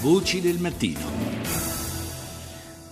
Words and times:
Voci 0.00 0.40
del 0.40 0.58
mattino. 0.58 1.24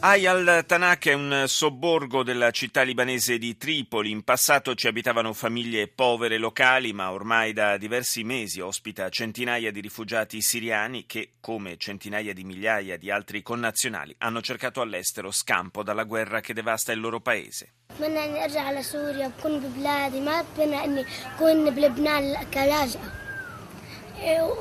Ayal 0.04 0.64
Tanak 0.66 1.06
è 1.06 1.12
un 1.12 1.44
sobborgo 1.46 2.24
della 2.24 2.50
città 2.50 2.82
libanese 2.82 3.38
di 3.38 3.56
Tripoli. 3.56 4.10
In 4.10 4.24
passato 4.24 4.74
ci 4.74 4.88
abitavano 4.88 5.32
famiglie 5.32 5.86
povere 5.86 6.38
locali, 6.38 6.92
ma 6.92 7.12
ormai 7.12 7.52
da 7.52 7.76
diversi 7.76 8.24
mesi 8.24 8.60
ospita 8.60 9.08
centinaia 9.10 9.70
di 9.70 9.80
rifugiati 9.80 10.42
siriani 10.42 11.06
che, 11.06 11.34
come 11.40 11.76
centinaia 11.76 12.32
di 12.32 12.42
migliaia 12.42 12.96
di 12.96 13.12
altri 13.12 13.42
connazionali, 13.42 14.12
hanno 14.18 14.40
cercato 14.40 14.80
all'estero 14.80 15.30
scampo 15.30 15.84
dalla 15.84 16.02
guerra 16.02 16.40
che 16.40 16.52
devasta 16.52 16.90
il 16.90 16.98
loro 16.98 17.20
paese. 17.20 17.72
بتمنى 17.92 18.24
اني 18.24 18.44
ارجع 18.44 18.72
لسوريا 18.72 19.28
بكون 19.28 19.60
ببلادي 19.60 20.20
ما 20.20 20.42
بتمنى 20.42 20.84
اني 20.84 21.04
اكون 21.34 21.70
بلبنان 21.70 22.44
كلاجئه 22.54 23.12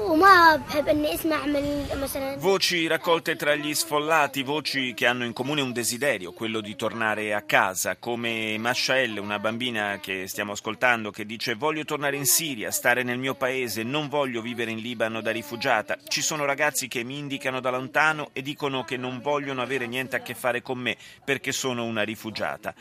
وما 0.10 0.56
بحب 0.56 0.88
اني 0.88 1.14
اسمع 1.14 1.46
من 1.46 1.86
مثلا 2.02 2.38
Voci 2.40 2.88
raccolte 2.88 3.36
tra 3.36 3.54
gli 3.56 3.74
sfollati, 3.74 4.42
voci 4.42 4.94
che 4.96 5.06
hanno 5.06 5.24
in 5.24 5.34
comune 5.34 5.62
un 5.62 5.72
desiderio, 5.72 6.32
quello 6.32 6.62
di 6.62 6.76
tornare 6.76 7.34
a 7.34 7.42
casa, 7.44 7.96
come 7.98 8.58
Mashael, 8.58 9.20
una 9.20 9.38
bambina 9.38 10.00
che 10.02 10.28
stiamo 10.28 10.54
ascoltando, 10.54 11.12
che 11.12 11.26
dice 11.26 11.54
voglio 11.54 11.86
tornare 11.86 12.16
in 12.16 12.26
Siria, 12.26 12.72
stare 12.72 13.04
nel 13.04 13.20
mio 13.20 13.36
paese, 13.36 13.84
non 13.84 14.08
voglio 14.08 14.42
vivere 14.42 14.72
in 14.72 14.80
Libano 14.80 15.22
da 15.22 15.32
rifugiata. 15.32 15.98
Ci 16.08 16.22
sono 16.22 16.46
ragazzi 16.46 16.88
che 16.88 17.04
mi 17.04 17.20
indicano 17.20 17.60
da 17.60 17.70
lontano 17.70 18.30
e 18.34 18.42
dicono 18.42 18.84
che 18.84 18.98
non 18.98 19.20
vogliono 19.22 19.62
avere 19.62 19.86
niente 19.86 20.16
a 20.16 20.22
che 20.22 20.34
fare 20.34 20.64
con 20.64 20.80
me 20.80 20.98
perché 21.24 21.52
sono 21.52 21.86
una 21.86 22.02
rifugiata. 22.02 22.74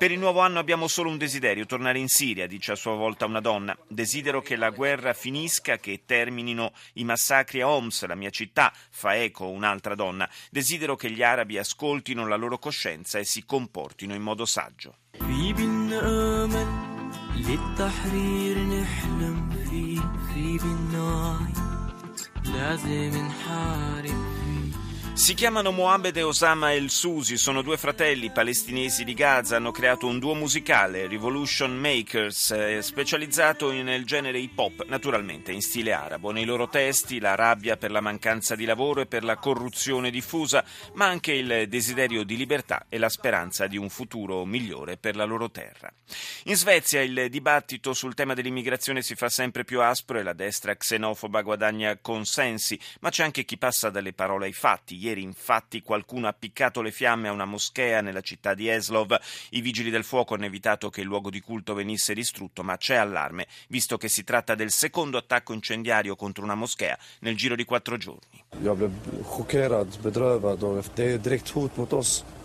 Per 0.00 0.10
il 0.10 0.18
nuovo 0.18 0.40
anno 0.40 0.58
abbiamo 0.58 0.88
solo 0.88 1.10
un 1.10 1.18
desiderio, 1.18 1.66
tornare 1.66 1.98
in 1.98 2.08
Siria, 2.08 2.46
dice 2.46 2.72
a 2.72 2.74
sua 2.74 2.94
volta 2.94 3.26
una 3.26 3.40
donna. 3.40 3.76
Desidero 3.86 4.40
che 4.40 4.56
la 4.56 4.70
guerra 4.70 5.12
finisca, 5.12 5.76
che 5.76 6.04
terminino 6.06 6.72
i 6.94 7.04
massacri 7.04 7.60
a 7.60 7.68
Homs, 7.68 8.06
la 8.06 8.14
mia 8.14 8.30
città, 8.30 8.72
fa 8.88 9.14
eco 9.14 9.50
un'altra 9.50 9.94
donna. 9.94 10.26
Desidero 10.50 10.96
che 10.96 11.10
gli 11.10 11.22
arabi 11.22 11.58
ascoltino 11.58 12.26
la 12.26 12.36
loro 12.36 12.58
coscienza 12.58 13.18
e 13.18 13.24
si 13.24 13.44
comportino 13.44 14.14
in 14.14 14.22
modo 14.22 14.46
saggio. 14.46 14.96
لازم 22.44 23.16
نحارب 23.16 24.53
si 25.15 25.33
chiamano 25.33 25.71
Mohamed 25.71 26.17
e 26.17 26.23
Osama 26.23 26.73
El 26.73 26.89
Susi, 26.89 27.37
sono 27.37 27.61
due 27.61 27.77
fratelli 27.77 28.31
palestinesi 28.31 29.05
di 29.05 29.13
Gaza, 29.13 29.55
hanno 29.55 29.71
creato 29.71 30.07
un 30.07 30.19
duo 30.19 30.33
musicale, 30.33 31.07
Revolution 31.07 31.73
Makers, 31.73 32.51
eh, 32.51 32.81
specializzato 32.81 33.71
nel 33.71 34.05
genere 34.05 34.39
hip 34.39 34.59
hop, 34.59 34.85
naturalmente 34.87 35.53
in 35.53 35.61
stile 35.61 35.93
arabo. 35.93 36.31
Nei 36.31 36.43
loro 36.43 36.67
testi 36.67 37.21
la 37.21 37.33
rabbia 37.33 37.77
per 37.77 37.91
la 37.91 38.01
mancanza 38.01 38.55
di 38.55 38.65
lavoro 38.65 39.01
e 39.01 39.05
per 39.05 39.23
la 39.23 39.37
corruzione 39.37 40.11
diffusa, 40.11 40.65
ma 40.95 41.05
anche 41.05 41.31
il 41.31 41.69
desiderio 41.69 42.23
di 42.23 42.35
libertà 42.35 42.85
e 42.89 42.97
la 42.97 43.09
speranza 43.09 43.67
di 43.67 43.77
un 43.77 43.89
futuro 43.89 44.43
migliore 44.43 44.97
per 44.97 45.15
la 45.15 45.23
loro 45.23 45.49
terra. 45.49 45.91
In 46.43 46.57
Svezia 46.57 47.01
il 47.01 47.29
dibattito 47.29 47.93
sul 47.93 48.15
tema 48.15 48.33
dell'immigrazione 48.33 49.01
si 49.01 49.15
fa 49.15 49.29
sempre 49.29 49.63
più 49.63 49.81
aspro 49.81 50.19
e 50.19 50.23
la 50.23 50.33
destra 50.33 50.75
xenofoba 50.75 51.41
guadagna 51.41 51.97
consensi, 52.01 52.77
ma 52.99 53.09
c'è 53.09 53.23
anche 53.23 53.45
chi 53.45 53.57
passa 53.57 53.89
dalle 53.89 54.11
parole 54.11 54.47
ai 54.47 54.53
fatti. 54.53 55.03
Ieri 55.05 55.21
infatti 55.21 55.83
qualcuno 55.83 56.25
ha 56.25 56.31
appiccato 56.31 56.81
le 56.81 56.89
fiamme 56.89 57.27
a 57.27 57.31
una 57.31 57.45
moschea 57.45 58.01
nella 58.01 58.21
città 58.21 58.55
di 58.55 58.67
Eslov. 58.67 59.15
I 59.51 59.61
vigili 59.61 59.91
del 59.91 60.03
fuoco 60.03 60.33
hanno 60.33 60.45
evitato 60.45 60.89
che 60.89 61.01
il 61.01 61.07
luogo 61.07 61.29
di 61.29 61.41
culto 61.41 61.75
venisse 61.75 62.15
distrutto, 62.15 62.63
ma 62.63 62.75
c'è 62.77 62.95
allarme, 62.95 63.45
visto 63.67 63.97
che 63.97 64.07
si 64.07 64.23
tratta 64.23 64.55
del 64.55 64.71
secondo 64.71 65.17
attacco 65.17 65.53
incendiario 65.53 66.15
contro 66.15 66.43
una 66.43 66.55
moschea 66.55 66.97
nel 67.19 67.37
giro 67.37 67.55
di 67.55 67.65
quattro 67.65 67.97
giorni. 67.97 68.43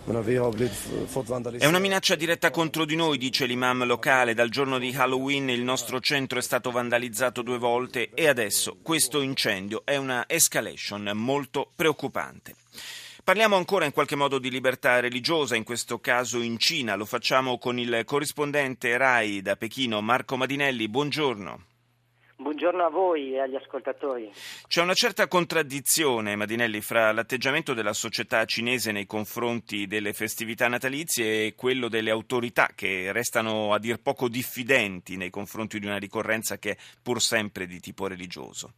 È 0.06 1.66
una 1.66 1.78
minaccia 1.78 2.14
diretta 2.14 2.50
contro 2.50 2.84
di 2.84 2.96
noi, 2.96 3.18
dice 3.18 3.46
l'imam 3.46 3.84
locale. 3.84 4.34
Dal 4.34 4.48
giorno 4.48 4.78
di 4.78 4.94
Halloween 4.94 5.50
il 5.50 5.62
nostro 5.62 6.00
centro 6.00 6.38
è 6.38 6.42
stato 6.42 6.70
vandalizzato 6.70 7.42
due 7.42 7.58
volte 7.58 8.10
e 8.14 8.26
adesso 8.26 8.78
questo 8.82 9.20
incendio 9.20 9.82
è 9.84 9.96
una 9.96 10.24
escalation 10.26 11.10
molto 11.14 11.70
preoccupante. 11.76 12.54
Parliamo 13.22 13.56
ancora 13.56 13.84
in 13.84 13.92
qualche 13.92 14.16
modo 14.16 14.38
di 14.38 14.50
libertà 14.50 14.98
religiosa, 14.98 15.54
in 15.54 15.64
questo 15.64 16.00
caso 16.00 16.40
in 16.40 16.58
Cina. 16.58 16.96
Lo 16.96 17.04
facciamo 17.04 17.58
con 17.58 17.78
il 17.78 18.02
corrispondente 18.04 18.96
RAI 18.96 19.42
da 19.42 19.56
Pechino, 19.56 20.00
Marco 20.00 20.36
Madinelli. 20.36 20.88
Buongiorno. 20.88 21.69
Buongiorno 22.40 22.82
a 22.82 22.88
voi 22.88 23.34
e 23.34 23.40
agli 23.40 23.54
ascoltatori. 23.54 24.30
C'è 24.66 24.80
una 24.80 24.94
certa 24.94 25.28
contraddizione, 25.28 26.36
Madinelli, 26.36 26.80
fra 26.80 27.12
l'atteggiamento 27.12 27.74
della 27.74 27.92
società 27.92 28.46
cinese 28.46 28.92
nei 28.92 29.04
confronti 29.04 29.86
delle 29.86 30.14
festività 30.14 30.66
natalizie 30.66 31.44
e 31.44 31.54
quello 31.54 31.88
delle 31.90 32.08
autorità 32.08 32.68
che 32.74 33.12
restano 33.12 33.74
a 33.74 33.78
dir 33.78 34.00
poco 34.00 34.30
diffidenti 34.30 35.18
nei 35.18 35.28
confronti 35.28 35.78
di 35.78 35.84
una 35.84 35.98
ricorrenza 35.98 36.56
che 36.56 36.70
è 36.70 36.76
pur 37.02 37.20
sempre 37.20 37.66
di 37.66 37.78
tipo 37.78 38.06
religioso. 38.06 38.72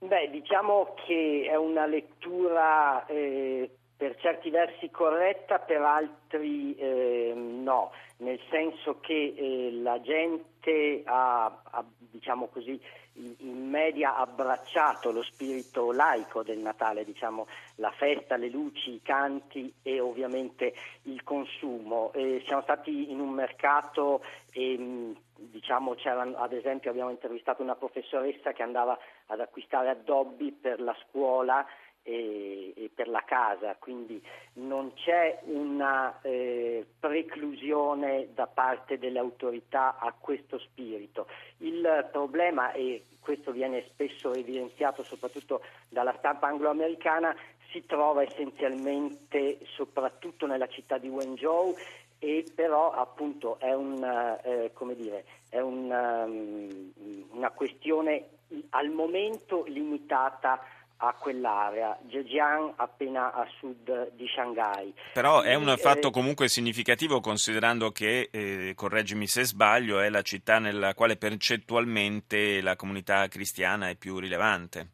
Beh, 0.00 0.30
diciamo 0.30 0.94
che 1.06 1.46
è 1.48 1.54
una 1.54 1.86
lettura 1.86 3.06
eh, 3.06 3.70
per 3.96 4.16
certi 4.16 4.50
versi 4.50 4.90
corretta, 4.90 5.60
per 5.60 5.80
altri 5.80 6.74
eh, 6.74 7.34
no 7.36 7.92
nel 8.20 8.40
senso 8.50 9.00
che 9.00 9.34
eh, 9.36 9.70
la 9.72 10.00
gente 10.00 11.02
ha, 11.04 11.44
ha, 11.46 11.84
diciamo 12.10 12.46
così, 12.48 12.80
in 13.14 13.68
media 13.68 14.16
abbracciato 14.16 15.10
lo 15.10 15.22
spirito 15.22 15.92
laico 15.92 16.42
del 16.42 16.58
Natale, 16.58 17.04
diciamo, 17.04 17.46
la 17.76 17.90
festa, 17.90 18.36
le 18.36 18.48
luci, 18.48 18.94
i 18.94 19.02
canti 19.02 19.72
e 19.82 20.00
ovviamente 20.00 20.74
il 21.02 21.22
consumo. 21.22 22.12
Eh, 22.14 22.42
siamo 22.46 22.62
stati 22.62 23.10
in 23.10 23.20
un 23.20 23.30
mercato 23.30 24.22
e 24.52 25.14
diciamo, 25.36 25.94
ad 26.36 26.52
esempio 26.52 26.90
abbiamo 26.90 27.10
intervistato 27.10 27.62
una 27.62 27.74
professoressa 27.74 28.52
che 28.52 28.62
andava 28.62 28.98
ad 29.26 29.40
acquistare 29.40 29.88
addobbi 29.88 30.52
per 30.52 30.80
la 30.80 30.96
scuola 31.06 31.66
e, 32.10 32.72
e 32.74 32.90
per 32.92 33.08
la 33.08 33.22
casa, 33.24 33.76
quindi 33.78 34.20
non 34.54 34.92
c'è 34.94 35.38
una 35.44 36.20
eh, 36.22 36.84
preclusione 36.98 38.30
da 38.34 38.48
parte 38.48 38.98
delle 38.98 39.20
autorità 39.20 39.96
a 39.96 40.12
questo 40.18 40.58
spirito. 40.58 41.28
Il 41.58 42.08
problema, 42.10 42.72
e 42.72 43.04
questo 43.20 43.52
viene 43.52 43.84
spesso 43.90 44.34
evidenziato 44.34 45.04
soprattutto 45.04 45.62
dalla 45.88 46.14
stampa 46.18 46.48
angloamericana, 46.48 47.34
si 47.70 47.86
trova 47.86 48.22
essenzialmente 48.22 49.60
soprattutto 49.76 50.46
nella 50.46 50.66
città 50.66 50.98
di 50.98 51.08
Wenzhou 51.08 51.76
e 52.18 52.44
però 52.52 52.90
appunto 52.90 53.58
è, 53.60 53.72
un, 53.72 54.02
eh, 54.42 54.72
dire, 54.96 55.24
è 55.48 55.60
un, 55.60 55.88
um, 55.88 56.92
una 57.30 57.50
questione 57.52 58.38
al 58.70 58.88
momento 58.88 59.64
limitata 59.68 60.60
a 61.02 61.14
quell'area, 61.18 61.98
Zhejiang 62.08 62.74
appena 62.76 63.32
a 63.32 63.46
sud 63.58 64.12
di 64.12 64.26
Shanghai. 64.28 64.92
Però 65.14 65.40
è 65.40 65.54
un 65.54 65.74
fatto 65.78 66.08
eh, 66.08 66.10
comunque 66.10 66.48
significativo 66.48 67.20
considerando 67.20 67.90
che, 67.90 68.28
eh, 68.30 68.72
correggimi 68.74 69.26
se 69.26 69.44
sbaglio, 69.44 70.00
è 70.00 70.10
la 70.10 70.22
città 70.22 70.58
nella 70.58 70.94
quale 70.94 71.16
percentualmente 71.16 72.60
la 72.60 72.76
comunità 72.76 73.26
cristiana 73.28 73.88
è 73.88 73.96
più 73.96 74.18
rilevante. 74.18 74.88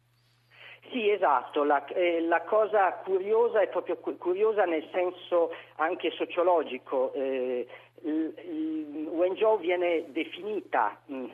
Sì, 0.91 1.09
esatto, 1.09 1.65
la, 1.65 1.85
eh, 1.87 2.21
la, 2.21 2.41
cosa 2.43 2.93
curiosa 3.03 3.59
è 3.59 3.67
proprio 3.67 3.97
curiosa 3.97 4.63
nel 4.63 4.87
senso 4.93 5.51
anche 5.75 6.11
sociologico. 6.11 7.11
Eh, 7.13 7.67
Wenzhou 8.03 9.59
viene 9.59 10.05
definita 10.09 10.97
mh, 11.07 11.25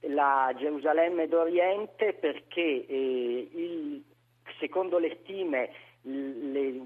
la 0.00 0.52
Gerusalemme 0.56 1.28
d'Oriente 1.28 2.12
perché 2.14 2.86
eh, 2.86 3.48
il, 3.52 4.02
secondo 4.58 4.98
le 4.98 5.18
stime 5.22 5.70
le, 6.02 6.80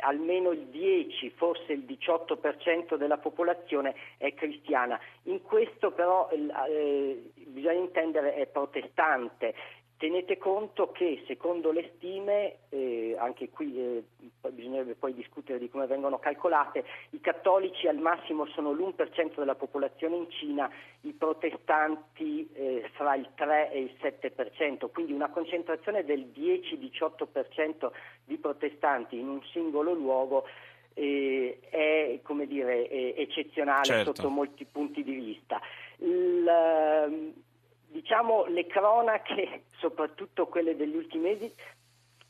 almeno 0.00 0.50
il 0.50 0.66
10, 0.66 1.30
forse 1.30 1.72
il 1.72 1.84
18% 1.86 2.96
della 2.96 3.18
popolazione 3.18 3.94
è 4.16 4.32
cristiana. 4.34 4.98
In 5.24 5.42
questo 5.42 5.92
però 5.92 6.28
eh, 6.30 7.30
bisogna 7.46 7.78
intendere 7.78 8.34
è 8.34 8.46
protestante 8.46 9.54
Tenete 9.98 10.38
conto 10.38 10.92
che 10.92 11.24
secondo 11.26 11.72
le 11.72 11.90
stime, 11.96 12.58
eh, 12.68 13.16
anche 13.18 13.50
qui 13.50 13.76
eh, 13.76 14.04
bisognerebbe 14.48 14.94
poi 14.94 15.12
discutere 15.12 15.58
di 15.58 15.68
come 15.68 15.86
vengono 15.86 16.20
calcolate, 16.20 16.84
i 17.10 17.20
cattolici 17.20 17.88
al 17.88 17.98
massimo 17.98 18.46
sono 18.46 18.70
l'1% 18.70 19.34
della 19.34 19.56
popolazione 19.56 20.14
in 20.14 20.30
Cina, 20.30 20.70
i 21.00 21.12
protestanti 21.14 22.48
eh, 22.52 22.88
fra 22.92 23.16
il 23.16 23.28
3 23.34 23.72
e 23.72 23.80
il 23.80 23.96
7%, 24.00 24.88
quindi 24.92 25.12
una 25.12 25.30
concentrazione 25.30 26.04
del 26.04 26.30
10-18% 26.32 27.90
di 28.24 28.36
protestanti 28.36 29.18
in 29.18 29.26
un 29.26 29.42
singolo 29.50 29.94
luogo 29.94 30.44
eh, 30.94 31.58
è 31.68 32.20
dire, 32.46 32.88
eccezionale 33.16 33.84
certo. 33.84 34.14
sotto 34.14 34.30
molti 34.30 34.64
punti 34.64 35.02
di 35.02 35.14
vista. 35.14 35.60
Il, 35.96 37.34
diciamo, 37.88 38.46
le 38.46 38.66
cronache, 38.66 39.64
soprattutto 39.78 40.46
quelle 40.46 40.76
degli 40.76 40.96
ultimi 40.96 41.22
mesi, 41.30 41.52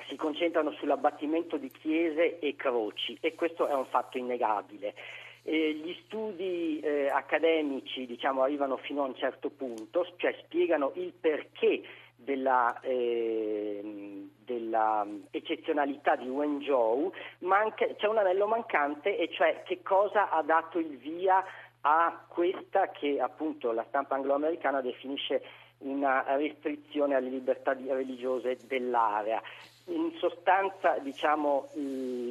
si 0.09 0.17
concentrano 0.17 0.73
sull'abbattimento 0.73 1.57
di 1.57 1.71
chiese 1.71 2.39
e 2.39 2.57
croci 2.57 3.17
e 3.21 3.35
questo 3.35 3.67
è 3.67 3.75
un 3.75 3.87
fatto 3.87 4.17
innegabile. 4.19 4.95
Eh, 5.43 5.73
gli 5.75 5.97
studi 6.05 6.81
eh, 6.81 7.09
accademici 7.09 8.07
diciamo, 8.07 8.43
arrivano 8.43 8.77
fino 8.77 9.03
a 9.03 9.07
un 9.07 9.15
certo 9.17 9.51
punto, 9.51 10.07
cioè 10.17 10.35
spiegano 10.45 10.93
il 10.95 11.13
perché 11.13 11.83
della, 12.17 12.79
eh, 12.81 14.29
della 14.45 15.07
eccezionalità 15.31 16.17
di 16.17 16.29
Wenzhou, 16.29 17.13
ma 17.41 17.59
anche, 17.59 17.95
c'è 17.97 18.07
un 18.09 18.19
anello 18.19 18.47
mancante 18.47 19.17
e 19.17 19.31
cioè 19.33 19.63
che 19.65 19.83
cosa 19.83 20.31
ha 20.31 20.43
dato 20.43 20.79
il 20.79 20.97
via 20.99 21.43
a 21.91 22.23
questa 22.29 22.91
che 22.91 23.19
appunto 23.19 23.73
la 23.73 23.85
stampa 23.89 24.15
angloamericana 24.15 24.83
definisce 24.83 25.43
una 25.79 26.23
restrizione 26.37 27.15
alle 27.15 27.31
libertà 27.31 27.73
religiose 27.73 28.59
dell'area. 28.67 29.41
In 29.87 30.13
sostanza 30.19 30.99
diciamo, 30.99 31.69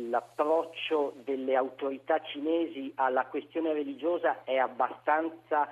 l'approccio 0.09 1.13
delle 1.24 1.56
autorità 1.56 2.21
cinesi 2.21 2.92
alla 2.95 3.25
questione 3.25 3.74
religiosa 3.74 4.44
è 4.44 4.57
abbastanza 4.57 5.68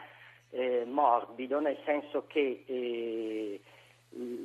eh, 0.49 0.83
morbido, 0.87 1.59
nel 1.59 1.77
senso 1.85 2.25
che 2.25 2.63
eh, 2.65 3.61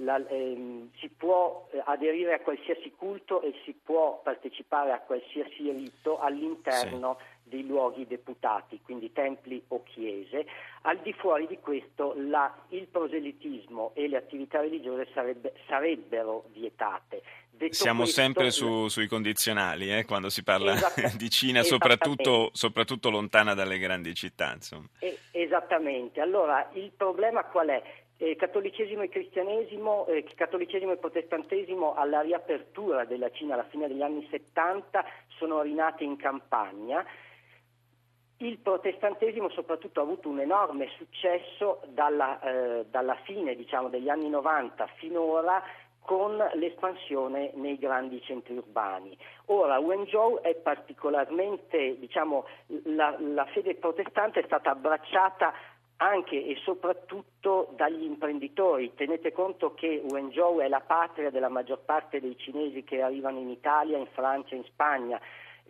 la, 0.03 0.21
ehm, 0.29 0.91
si 0.99 1.09
può 1.09 1.67
eh, 1.71 1.81
aderire 1.87 2.35
a 2.35 2.41
qualsiasi 2.41 2.93
culto 2.93 3.41
e 3.41 3.55
si 3.65 3.73
può 3.73 4.21
partecipare 4.23 4.93
a 4.93 5.01
qualsiasi 5.01 5.71
rito 5.71 6.19
all'interno 6.19 7.17
sì. 7.19 7.40
Dei 7.51 7.67
luoghi 7.67 8.07
deputati, 8.07 8.81
quindi 8.83 9.13
templi 9.13 9.63
o 9.69 9.83
chiese. 9.83 10.47
Al 10.83 10.99
di 11.03 11.13
fuori 11.13 11.47
di 11.47 11.59
questo 11.59 12.15
la, 12.17 12.51
il 12.69 12.87
proselitismo 12.87 13.93
e 13.95 14.09
le 14.09 14.17
attività 14.17 14.61
religiose 14.61 15.09
sarebbe, 15.13 15.53
sarebbero 15.67 16.45
vietate. 16.55 17.21
Detto 17.51 17.75
Siamo 17.75 18.05
questo, 18.05 18.23
sempre 18.23 18.51
su, 18.51 18.89
sui 18.89 19.07
condizionali 19.07 19.95
eh, 19.95 20.07
quando 20.07 20.31
si 20.31 20.43
parla 20.43 20.77
di 21.15 21.29
Cina, 21.29 21.63
soprattutto, 21.63 22.49
soprattutto, 22.55 23.11
lontana 23.11 23.53
dalle 23.53 23.77
grandi 23.77 24.15
città. 24.15 24.57
Eh, 25.01 25.19
esattamente. 25.33 26.23
Allora, 26.23 26.71
il 26.73 26.91
problema 26.97 27.45
qual 27.45 27.69
è? 27.69 27.83
Eh, 28.17 28.37
cattolicesimo 28.37 29.03
e 29.03 29.09
cristianesimo, 29.09 30.07
eh, 30.07 30.25
cattolicesimo 30.35 30.93
e 30.93 30.97
protestantesimo 30.97 31.95
alla 31.95 32.21
riapertura 32.21 33.05
della 33.05 33.31
Cina 33.31 33.55
alla 33.55 33.65
fine 33.65 33.89
degli 33.89 34.03
anni 34.03 34.27
70 34.31 35.05
sono 35.37 35.61
rinate 35.61 36.05
in 36.05 36.17
campagna. 36.17 37.05
Il 38.43 38.57
protestantesimo 38.59 39.51
soprattutto 39.51 40.01
ha 40.01 40.03
avuto 40.03 40.31
un 40.31 40.41
enorme 40.41 40.89
successo 40.97 41.83
dalla, 41.89 42.41
eh, 42.41 42.87
dalla 42.89 43.15
fine 43.25 43.55
diciamo, 43.55 43.91
degli 43.91 44.09
anni 44.09 44.31
90 44.31 44.87
finora 44.97 45.63
con 46.01 46.43
l'espansione 46.55 47.51
nei 47.57 47.77
grandi 47.79 48.19
centri 48.23 48.57
urbani. 48.57 49.15
Ora, 49.47 49.79
Wenzhou 49.79 50.41
è 50.41 50.55
particolarmente, 50.55 51.99
diciamo, 51.99 52.47
la, 52.85 53.15
la 53.19 53.45
fede 53.53 53.75
protestante 53.75 54.41
è 54.41 54.45
stata 54.47 54.71
abbracciata 54.71 55.53
anche 55.99 56.43
e 56.43 56.57
soprattutto 56.65 57.75
dagli 57.77 58.05
imprenditori. 58.05 58.95
Tenete 58.95 59.33
conto 59.33 59.75
che 59.75 60.03
Wenzhou 60.09 60.61
è 60.61 60.69
la 60.69 60.81
patria 60.81 61.29
della 61.29 61.51
maggior 61.51 61.81
parte 61.85 62.21
dei 62.21 62.39
cinesi 62.39 62.85
che 62.85 63.03
arrivano 63.03 63.39
in 63.39 63.51
Italia, 63.51 63.99
in 63.99 64.09
Francia, 64.13 64.55
in 64.55 64.65
Spagna. 64.65 65.21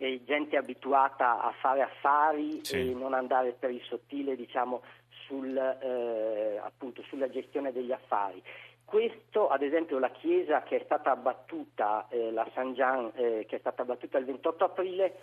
E 0.03 0.23
gente 0.25 0.57
abituata 0.57 1.43
a 1.43 1.51
fare 1.59 1.83
affari 1.83 2.65
sì. 2.65 2.89
e 2.89 2.93
non 2.95 3.13
andare 3.13 3.51
per 3.51 3.69
il 3.69 3.83
sottile 3.83 4.35
diciamo, 4.35 4.81
sul, 5.27 5.55
eh, 5.55 6.57
appunto, 6.57 7.03
sulla 7.03 7.29
gestione 7.29 7.71
degli 7.71 7.91
affari. 7.91 8.41
Questo, 8.83 9.47
ad 9.47 9.61
esempio, 9.61 9.99
la 9.99 10.09
chiesa 10.09 10.63
che 10.63 10.79
è 10.79 10.83
stata 10.85 11.11
abbattuta, 11.11 12.07
eh, 12.09 12.31
la 12.31 12.49
San 12.55 12.73
Gian, 12.73 13.11
eh, 13.13 13.45
che 13.47 13.57
è 13.57 13.59
stata 13.59 13.83
abbattuta 13.83 14.17
il 14.17 14.25
28 14.25 14.63
aprile, 14.63 15.17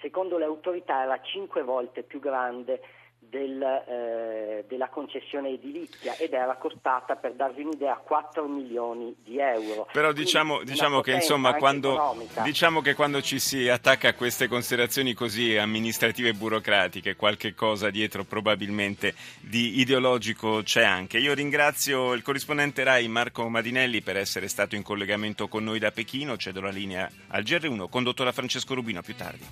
secondo 0.00 0.38
le 0.38 0.44
autorità 0.44 1.02
era 1.02 1.20
cinque 1.22 1.62
volte 1.62 2.02
più 2.02 2.18
grande 2.18 2.82
del, 3.30 3.62
eh, 3.62 4.64
della 4.68 4.88
concessione 4.88 5.50
edilizia 5.50 6.16
ed 6.16 6.32
era 6.32 6.56
costata, 6.56 7.14
per 7.16 7.34
darvi 7.34 7.62
un'idea, 7.62 7.94
4 7.96 8.46
milioni 8.46 9.14
di 9.22 9.38
euro. 9.38 9.86
Però 9.92 10.12
diciamo, 10.12 10.62
diciamo 10.64 11.00
che 11.00 11.12
insomma 11.12 11.54
quando, 11.54 12.16
diciamo 12.42 12.80
che 12.80 12.94
quando 12.94 13.22
ci 13.22 13.38
si 13.38 13.68
attacca 13.68 14.08
a 14.08 14.14
queste 14.14 14.48
considerazioni 14.48 15.14
così 15.14 15.56
amministrative 15.56 16.30
e 16.30 16.34
burocratiche, 16.34 17.16
qualche 17.16 17.54
cosa 17.54 17.88
dietro 17.88 18.24
probabilmente 18.24 19.14
di 19.40 19.78
ideologico 19.78 20.62
c'è 20.64 20.82
anche. 20.82 21.18
Io 21.18 21.32
ringrazio 21.32 22.12
il 22.12 22.22
corrispondente 22.22 22.82
RAI 22.82 23.06
Marco 23.08 23.48
Madinelli 23.48 24.02
per 24.02 24.16
essere 24.16 24.48
stato 24.48 24.74
in 24.74 24.82
collegamento 24.82 25.46
con 25.46 25.62
noi 25.62 25.78
da 25.78 25.92
Pechino, 25.92 26.36
cedo 26.36 26.60
la 26.60 26.70
linea 26.70 27.08
al 27.28 27.42
GR1 27.42 27.88
condotto 27.88 28.24
da 28.24 28.32
Francesco 28.32 28.74
Rubino 28.74 29.00
più 29.02 29.14
tardi. 29.14 29.46